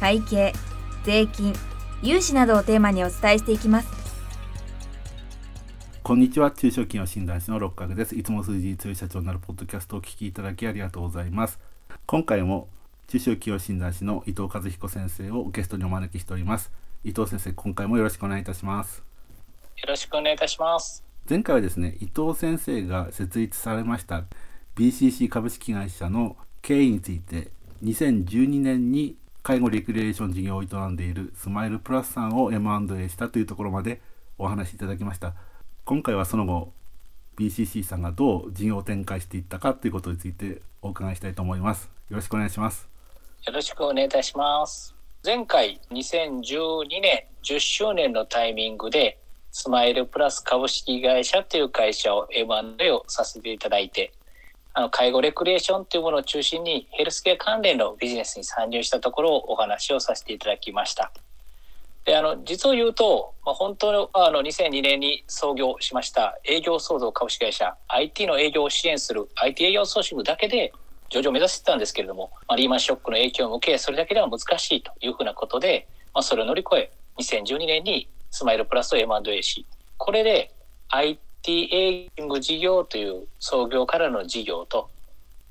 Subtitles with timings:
[0.00, 0.52] 会計
[1.04, 1.54] 税金
[2.02, 3.88] 融資などをテーマにお伝えしていきます。
[6.02, 6.50] こんにちは。
[6.50, 8.14] 中小企業診断士の六角です。
[8.14, 11.58] いつも数字に強い社長になるポッドキャストをお聞きいただきありがとうございます。
[12.06, 12.68] 今回も
[13.08, 16.70] 中小企業診断士の伊藤和彦先生をゲストにお招きしております。
[17.04, 19.02] 伊藤先生今回もよろしくお願いいたします。
[19.78, 21.04] よろしくお願いいたします。
[21.28, 24.24] 前回はですね伊藤先生が設立されました
[24.76, 27.50] BCC 株式会社の経緯について
[27.82, 34.00] 2012年に介護レクリエーション事業を営んでいるスマイルプラスさんを M&A したというところまで
[34.38, 35.34] お話しいただきました。
[35.84, 36.72] 今回はその後
[37.36, 41.90] BCC さんがどう事業を展開していったかということについてお伺いしたいと思います。
[42.08, 42.88] よろしくお願いします。
[43.46, 44.94] よろしくお願いいたします。
[45.22, 49.18] 前回2012年10周年のタイミングで
[49.52, 54.14] スマイルプラス株式会社という会社を M&A をさせていただいて
[54.76, 61.12] あの介護レクリエーションというものを中心にヘルスケア関連のビジネスに参入したところをお話をさせていただきました。
[62.04, 70.72] であの実を言うと、まあ、本当のあの2002年に創業しました営業創造株式会社 IT の営業を支援する IT 営業ソーシングだけで
[71.08, 79.64] 上場を目指してたんですけれども、まあ、リーマンショックの影響を受けそれだけでは難しいというふうなことで、まあ、それを乗り越え2012年にスマイルプラスを M&A し
[79.96, 80.52] これで
[80.88, 84.88] IT IT エイジング事業という創業からの事業と、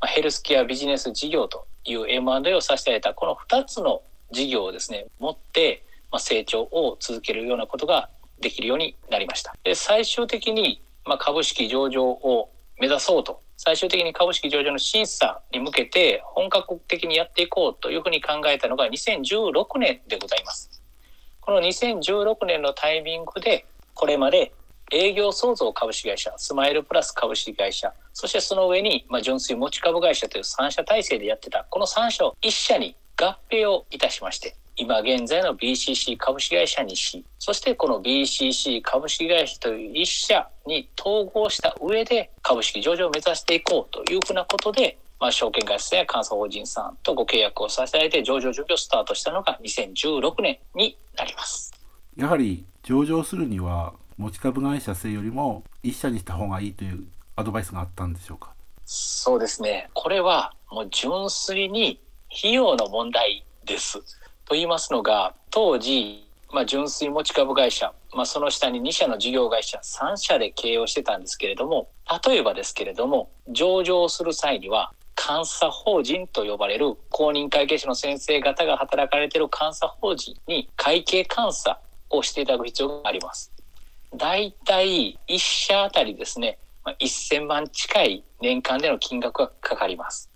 [0.00, 8.08] まあ、ヘルスケアビジネス事業という M&A をさせていただいたこの2つの事業をですね持って、まあ、成長を続けるようなことが
[8.40, 9.54] できるようになりました。
[9.62, 12.50] で最終的に、まあ、株式上場を
[12.80, 20.70] 目指そうと最終的に株式上場の審査に向けて本格的にやっていこうというふうに考えたのが2016年でございます。
[21.42, 24.52] この2016年のタイミングでこれまで
[24.92, 51.72] 営業創造株式会社、スマイルプラス株式会社、そしてその上に、まあ、純粋持ち株会社という3社体制でやってた、この3社を1社に合併をいたしまして、今現在の BCC 株式会社にし、そしてこの BCC 株式会社という1社に統合した上で株式上場を目指していこうというふうなことで、まあ、証券会社や監査法人さんとご契約をさせていただいて上場準備をスタートしたのが2016年になります。
[52.16, 58.54] やはり上場するには持ち株会社制よりも一社にした方がいいというアドバイスがあったんでしょうか？
[58.84, 59.90] そうですね。
[59.94, 62.00] これはもう純粋に
[62.30, 63.98] 費用の問題です。
[64.44, 71.88] と言いますのが当時、まあ、純粋持ち株会社、まあ、その下に2社の事業会社3社で経営をしてたんですけれども
[72.26, 81.78] 例えばですけれども上場する際には監査法人と呼ばれる公認会計士の先生方が働かれてる監査法人に会計監査
[82.10, 83.51] をしていただく必要があります。
[84.14, 90.28] 大体1社あたりですね、まあ、1000万近い年間での金額がかかります。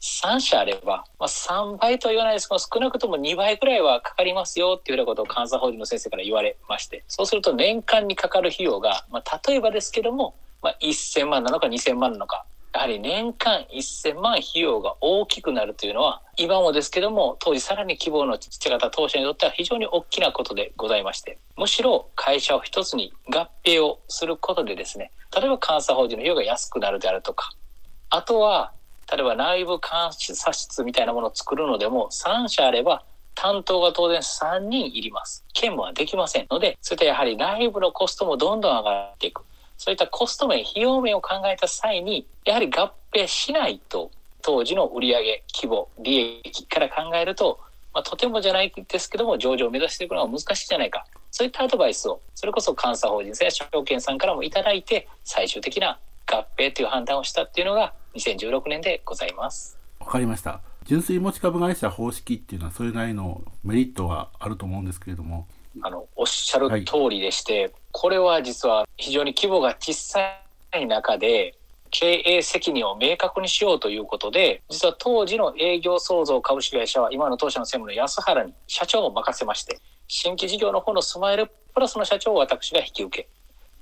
[0.00, 12.44] 3社あれば、まあ、3倍とは言わないですけど、少なくとも2倍くらいはかかりますよっていうようなことを監査法人の先生から言われまして、そうすると年間にかかる費用が、まあ、例えばですけども、まあ、1000万なのか2000万なのか、
[12.74, 27.50] やはり年間1000万費用が大きくなるというのは、今もですけども、当時さらに規模のちっちゃかった当社にとっては非常に大きなことでございまして、むしろ会社を一つに合併をすることでですね、例えば監査法人の費用が安くなるであるとか、
[28.08, 28.72] あとは、
[29.12, 35.44] 例えば内部監査室みたいなものを作るのでも、3社あれば担当が当然3人いります。
[35.52, 39.42] 兼務はできませんので、そういったやはり内部のコストもどんどん上がっていく。
[39.82, 47.58] そういったコスト面、費用面を考えた際に、やはり合併しないと、当時の売上規模、利益から考えると、
[47.92, 51.04] まあ、とてもじゃないですけども、上場を目指していくのは難しいじゃないか。
[51.32, 59.76] そういったアドバイスを、それこそ監査法人さんや証券さんからもいただいて、最終的な合併という判断をしたっていうのが2016年でございます。
[59.98, 60.60] わかりました。
[60.84, 65.48] 純粋持ち株会社方式っていうのはそれなりのメリットはあると思うんですけれども、
[65.80, 70.20] あのおっしゃる通りでして、はい、これは実は非常に規模が小さ
[70.76, 71.54] い中で
[71.90, 79.78] 経営責任を明確にしようということで実は当時の営業創造株式会社は今の当社の専務の安原に社長を任せまして
[80.08, 83.28] 新規事業の方のスマイルプラスの社長を私が引き受け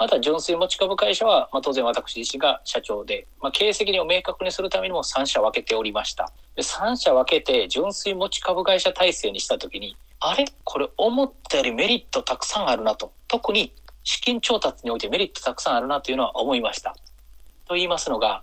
[0.00, 6.32] また純粋持ち株会社は、まあ、当然私自身が社長で、まあ、経営責任を明確にするためにも3社分けておりました。
[6.56, 10.44] で3社分けて純粋持ち株会社体制にした時にあれ？
[10.64, 13.72] これ思ったよりメリットたくさんあるなと特に
[14.04, 16.94] 資金調達においてメリットたくさんあるなというのは思いました
[17.66, 18.42] と言いますのが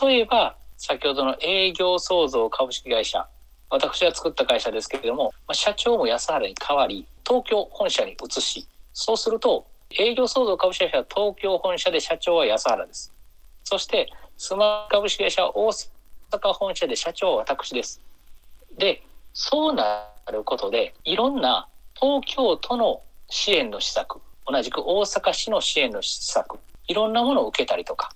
[0.00, 3.26] 例えば先ほどの営業創造株式会社
[3.70, 9.66] 私が作った会社ですけれども、ま、社長も安原に代わり東京本社に移しそうすると
[9.98, 13.12] 営業創造株式会社は東京本社で社長は安原です。
[13.64, 15.70] そして、スマート株式会社は大
[16.30, 18.00] 阪本社で社長は私です。
[18.78, 19.02] で、
[19.34, 26.58] そうなることで、いろんな東京都の支援の施策、同じく大阪市の支援の施策、
[26.88, 28.10] いろんなものを受けたりとか、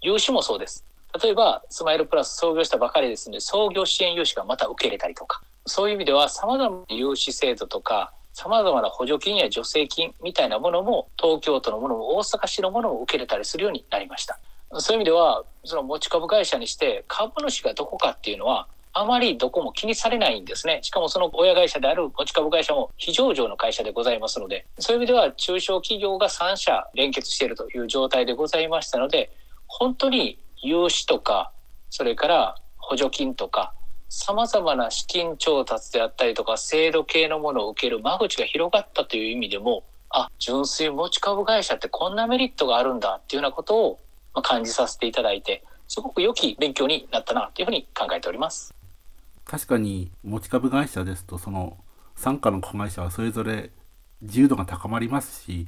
[0.00, 0.84] 融資もそうです。
[1.22, 14.38] 例えば、スマイルプラス創業したばかりですので、創業支援融資がまた受け入れたりとか、そういう意味では様々な融資制度とか、様々な補助金や助成金みたいなものも東京都のものも大阪市のものも受けれたりするようになりました。
[14.78, 20.80] そういう意味では、その持ち株会社にして株主がどこかっていうのはあまりどこも気にされないんですね。
[20.82, 29.34] しかもその親会社である持ち株会社も非上場の会社でございますので、そういう意味では中小企業が3社連結しているという状態でございましたので、
[29.66, 31.52] 本当に融資とか、
[31.88, 33.72] それから補助金とか、
[34.10, 43.98] 様々な資金調達であったりとか、制度系のものを受ける間口が広がったという意味でも、あ、純粋持ち株会社ってこんなメリットがあるんだっていうようなことを
[44.42, 48.74] 感じさせていただいて、すごく良き勉強になったなというふうに考えております。
[49.44, 51.76] 確かに持ち株会社ですと、その
[52.16, 53.70] 傘下の子会社はそれぞれ
[54.22, 55.66] 自由度が高まりますし、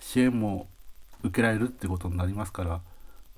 [0.00, 0.66] 支援も
[1.22, 2.80] 受けられるってことになりますから、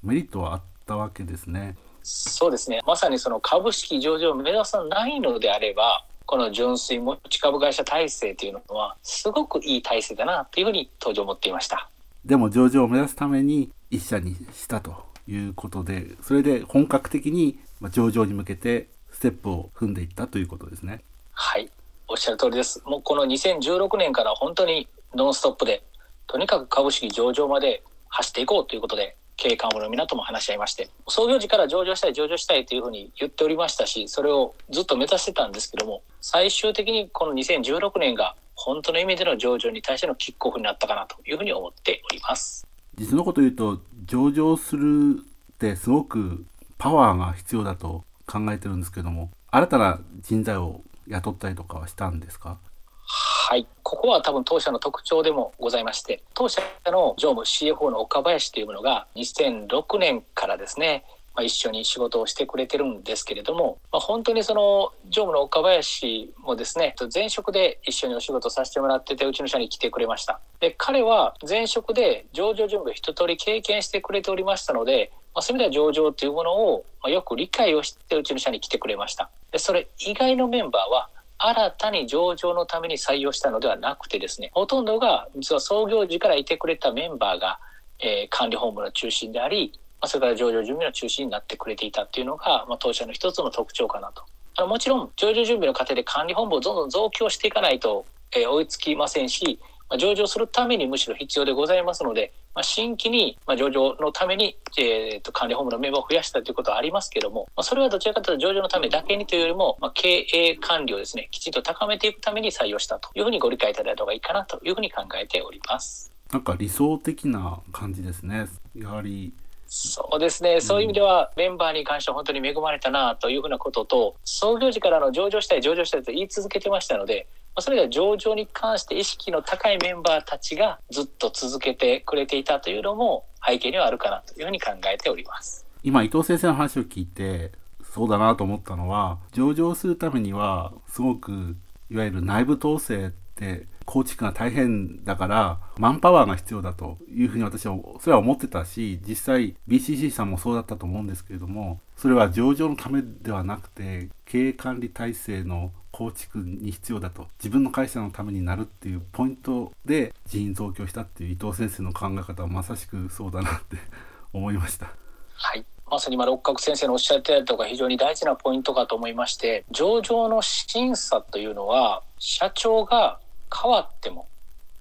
[0.03, 1.77] メリットはあったわけですね。
[2.03, 2.81] そうですね。
[2.87, 11.89] まさにその株式上場を目指さないのであれば、この純粋持ち株会社体制というのは、すごくいい体制だなというふうに当時思っていました。
[12.25, 17.59] でも上場を目指すために一社にしたということで、それで本格的に
[17.91, 18.94] 上場に向けてス
[19.25, 21.01] テップを踏んでいったということですね。
[21.33, 21.71] はい。
[22.09, 22.83] おっしゃる通りです。
[22.85, 25.83] もうこの2016年から本当にノンストップで、
[26.27, 46.45] とにかく株式上場まで走っていこうということで、経営幹部の皆とも話し合いまして創業時から上場したい上場したいというふうに言っておりましたしそれをずっと目指してたんですけども最終的にこの2016年が本当の意味での上場に対してのキックオフになったかなというふうに思っております実のこと言うと上場するってすごく
[46.79, 52.59] パワーが必要だと考えてるんですけども新たな人材を雇ったりとかはしたんですか？
[53.07, 53.67] はい。
[53.83, 61.05] ここは多分当社の特徴でもございまして、当社の常務 CFO の岡林というものが2006年からですね、
[61.35, 81.09] まあ、一緒に仕事をしてくれてるんですけれども、まあ、本当にその常務の岡林もですね前職で一緒にお仕事させてもらっててうちの社に来てくれましたで彼は前職で上場準備を一通り経験してくれておりましたので、まあ、そういう意味では上場というものをまあよく理解をしてうちの社に来てくれましたでそれ以外のメンバーは
[81.39, 87.59] 新たに上場のために採用したのではなくてですね、ほとんどが実は創業時からいてくれたメンバーが、
[88.01, 94.23] えー、管理本部の中心であり、まあ、それから上場準備の中心になってくれていたっていうのが、まあ、当社の一つの特徴かなと。
[94.57, 99.59] あのもちろん上場準備の過程で管理本部をどんどん増強していかないと、えー、追いつきませんし、
[99.95, 116.11] まあ、上場するためにむしろ必要でございますので、まあ、新規に、まあ、上場のために、えーと、管理本部のメンバーを増やしたということはありますけども、まあ、それはどちらかというと上場のためだけにというよりも、まあ、経営管理をですね、きちんと高めていくために採用したというふうにご理解いただいた方がいいかなというふうに考えております。
[116.33, 118.49] なんか理想的な感じですね。
[118.75, 119.33] やはり
[119.69, 135.65] そうですね、そういう意味では、メンバーに関しては本当に恵まれたなというふうなことと、創業時からの上場したい、上場したいと言い続けてましたので、まそれが上場に関して意識の高いメンバーたちがずっと続けてくれていたというのも背景にはあるかなというふうに考えております。
[135.83, 137.53] 今、伊藤先生の話を聞いて、
[137.93, 141.57] そうだなと思ったのは、上場するためには、すごく、
[141.91, 163.77] いわゆる内部統制って構築が大変だからマンパワーが必要だというふうに私はそれは思ってたし実際 BCC さんもそうだったと思うんですけれどもそれは上場のためではなくて経営管理体制の構築に必要だと自分の会社のためになるっていうポイントで人員増強したっていう伊藤先生の考え方はまさしくそうだなって
[164.35, 164.91] 思いました。
[165.35, 173.21] はいまさに今六角先生のおっしゃってたりとか非常に大事なポイントかと思いまして上場の審査というのは社長が
[173.55, 174.27] 変わっても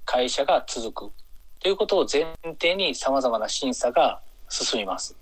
[0.05, 1.13] 会社が続く
[1.60, 2.25] ということを前
[2.60, 5.15] 提に様々な審査が進みます。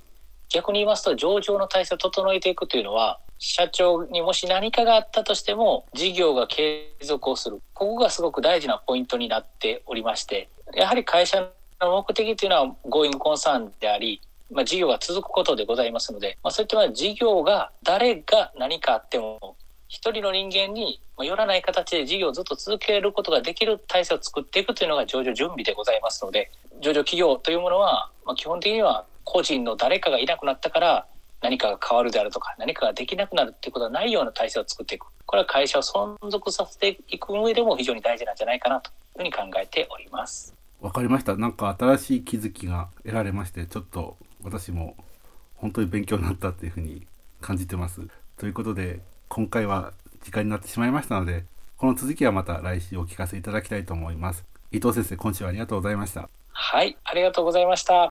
[0.47, 7.59] 逆に言いますと上場の体制を整えていくというのは社長にもし何かがあったとしても事業が継続をする。
[7.73, 11.49] ここがすごく大事なポイントになっておりましてやはり会社
[11.81, 14.21] の目的というのは Going Concern であり、
[14.51, 19.55] まあ、事業が続くことでございますので、まあ、そういった事業が誰が何かあっても
[19.87, 31.07] 一人の人間によらない形で事業をずっと続けることができる体制を作っていくというのが上場準備でございますので上場企業というものは、まあ、基本的には個人の誰かがいなくなったから
[31.41, 35.07] 何かが変わるであるとか何かができなくなるっていうことはないような体制を作っていく。
[35.25, 40.53] これは会社を存続させていく上でも非常に大事なんじゃないかなというふうに考えております。
[40.81, 41.35] わかりました。
[41.35, 44.95] なんか新しい気づきが得られましてちょっと私も
[45.55, 47.05] 本当に勉強になったっていうふうに
[47.39, 48.01] 感じてます。
[48.37, 49.93] ということで今回は
[50.23, 51.45] 時間になってしまいましたので
[51.77, 54.43] この続きはまた来週お聞かせいただきたいと思います。
[54.71, 56.29] 伊藤先生今週はありがとうございました。
[56.51, 58.10] はいありがとうございました